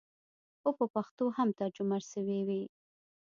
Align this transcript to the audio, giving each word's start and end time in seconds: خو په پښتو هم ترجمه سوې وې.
خو 0.59 0.69
په 0.77 0.85
پښتو 0.95 1.25
هم 1.37 1.49
ترجمه 1.59 1.97
سوې 2.11 2.39
وې. 2.47 2.61